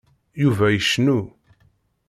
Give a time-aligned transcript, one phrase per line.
[0.43, 1.19] Yuba icennu.